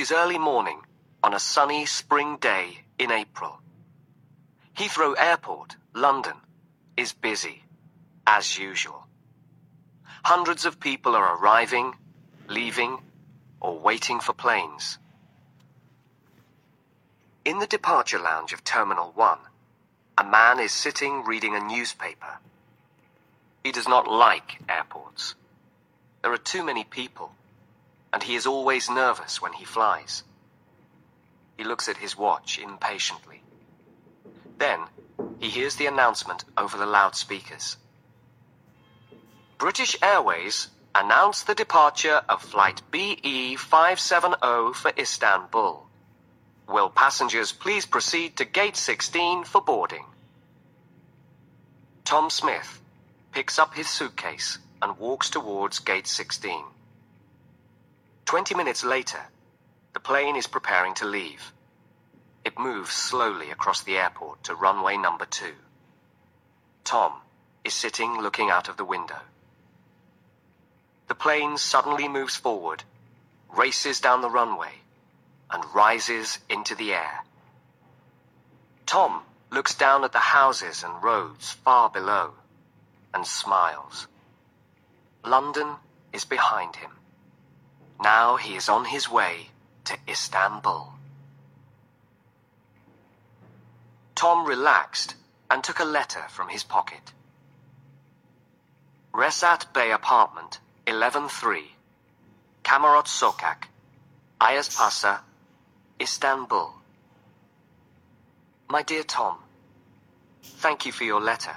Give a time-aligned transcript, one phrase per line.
[0.00, 0.80] is early morning
[1.22, 3.60] on a sunny spring day in April.
[4.74, 6.36] Heathrow Airport, London,
[6.96, 7.64] is busy,
[8.26, 9.06] as usual.
[10.24, 11.92] Hundreds of people are arriving,
[12.48, 12.96] leaving,
[13.60, 14.96] or waiting for planes.
[17.44, 19.38] In the departure lounge of Terminal 1,
[20.16, 22.38] a man is sitting reading a newspaper.
[23.62, 25.34] He does not like airports.
[26.22, 27.32] There are too many people,
[28.12, 30.24] and he is always nervous when he flies.
[31.56, 33.42] He looks at his watch impatiently.
[34.58, 34.80] Then,
[35.38, 37.76] he hears the announcement over the loudspeakers.
[39.58, 45.86] British Airways announce the departure of Flight BE 570 for Istanbul.
[46.66, 50.04] Will passengers please proceed to Gate 16 for boarding?
[52.04, 52.80] Tom Smith
[53.32, 56.64] picks up his suitcase and walks towards Gate 16.
[58.30, 59.26] Twenty minutes later,
[59.92, 61.52] the plane is preparing to leave.
[62.44, 65.56] It moves slowly across the airport to runway number two.
[66.84, 67.12] Tom
[67.64, 69.18] is sitting looking out of the window.
[71.08, 72.84] The plane suddenly moves forward,
[73.48, 74.74] races down the runway,
[75.50, 77.24] and rises into the air.
[78.86, 82.34] Tom looks down at the houses and roads far below
[83.12, 84.06] and smiles.
[85.24, 85.74] London
[86.12, 86.92] is behind him.
[88.02, 89.50] Now he is on his way
[89.84, 90.92] to Istanbul.
[94.14, 95.14] Tom relaxed
[95.50, 97.12] and took a letter from his pocket.
[99.12, 101.62] Resat Bey Apartment, 11-3,
[102.64, 103.64] Kamerot Sokak,
[104.40, 105.20] Ayazpasa,
[106.00, 106.72] Istanbul.
[108.68, 109.38] My dear Tom,
[110.42, 111.56] thank you for your letter.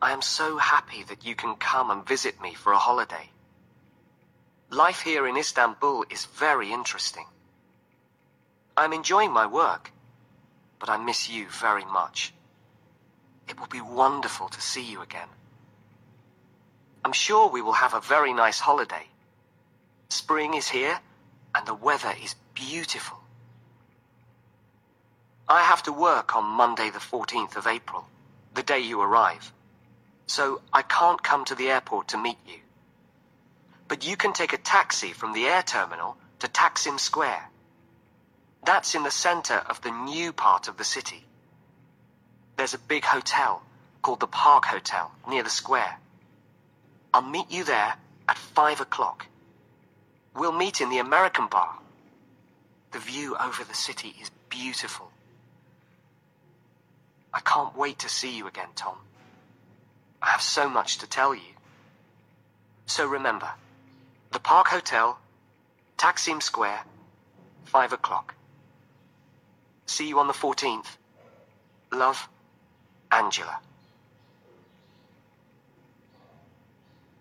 [0.00, 3.30] I am so happy that you can come and visit me for a holiday.
[4.70, 7.26] Life here in Istanbul is very interesting.
[8.76, 9.92] I'm enjoying my work,
[10.78, 12.34] but I miss you very much.
[13.48, 15.28] It will be wonderful to see you again.
[17.04, 19.06] I'm sure we will have a very nice holiday.
[20.08, 20.98] Spring is here,
[21.54, 23.18] and the weather is beautiful.
[25.48, 28.08] I have to work on Monday the 14th of April,
[28.54, 29.52] the day you arrive,
[30.26, 32.58] so I can't come to the airport to meet you.
[33.88, 37.50] But you can take a taxi from the air terminal to Taksim Square.
[38.64, 41.24] That's in the center of the new part of the city.
[42.56, 43.62] There's a big hotel
[44.02, 45.98] called the Park Hotel near the square.
[47.14, 47.94] I'll meet you there
[48.28, 49.26] at five o'clock.
[50.34, 51.78] We'll meet in the American bar.
[52.92, 55.10] The view over the city is beautiful.
[57.32, 58.96] I can't wait to see you again, Tom.
[60.22, 61.54] I have so much to tell you.
[62.86, 63.50] So remember,
[64.32, 65.18] the Park Hotel,
[65.98, 66.80] Taksim Square,
[67.64, 68.34] five o'clock.
[69.86, 70.96] See you on the 14th.
[71.92, 72.28] Love,
[73.10, 73.60] Angela.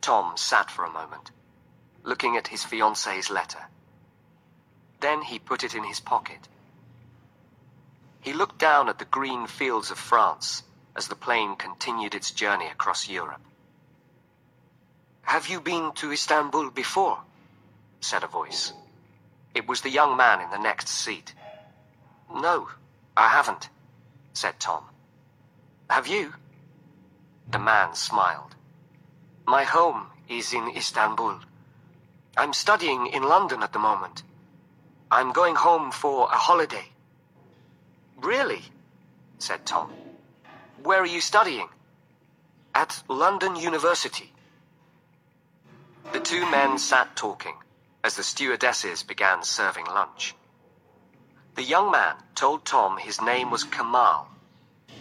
[0.00, 1.30] Tom sat for a moment,
[2.02, 3.66] looking at his fiancee's letter.
[5.00, 6.48] Then he put it in his pocket.
[8.20, 10.62] He looked down at the green fields of France
[10.94, 13.40] as the plane continued its journey across Europe.
[15.22, 17.18] Have you been to Istanbul before?
[18.00, 18.72] said a voice.
[19.54, 21.34] It was the young man in the next seat.
[22.32, 22.68] No,
[23.16, 23.68] I haven't,
[24.32, 24.84] said Tom.
[25.88, 26.34] Have you?
[27.50, 28.54] The man smiled.
[29.46, 31.40] My home is in Istanbul.
[32.36, 34.22] I'm studying in London at the moment.
[35.10, 36.86] I'm going home for a holiday.
[38.22, 38.62] Really?
[39.38, 39.92] said Tom.
[40.82, 41.68] Where are you studying?
[42.74, 44.32] At London University.
[46.12, 47.56] The two men sat talking
[48.02, 50.34] as the stewardesses began serving lunch.
[51.54, 54.28] The young man told Tom his name was Kamal.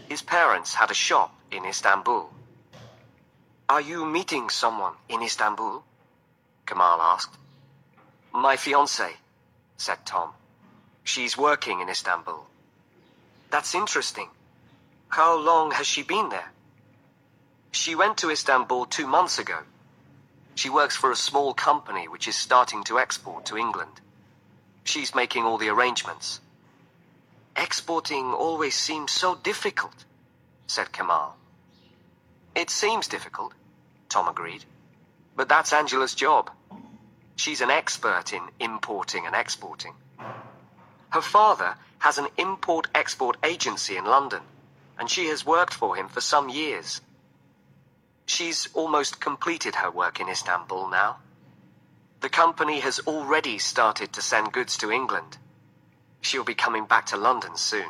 [0.08, 2.30] His parents had a shop in Istanbul.
[3.70, 5.84] Are you meeting someone in Istanbul?
[6.66, 7.38] Kamal asked.
[8.34, 9.14] My fiancée,
[9.78, 10.32] said Tom.
[11.04, 12.46] She's working in Istanbul.
[13.50, 14.30] That's interesting.
[15.08, 16.52] How long has she been there?
[17.72, 19.60] She went to Istanbul two months ago.
[20.60, 24.02] She works for a small company which is starting to export to England.
[24.84, 26.42] She's making all the arrangements.
[27.56, 30.04] Exporting always seems so difficult,
[30.68, 31.38] said Kamal.
[32.56, 33.54] It seems difficult,
[34.10, 34.66] Tom agreed.
[35.34, 36.52] But that's Angela's job.
[37.38, 39.94] She's an expert in importing and exporting.
[41.12, 44.42] Her father has an import-export agency in London,
[44.98, 47.00] and she has worked for him for some years.
[48.30, 51.18] She's almost completed her work in Istanbul now.
[52.22, 55.40] The company has already started to send goods to England.
[56.22, 57.90] She'll be coming back to London soon.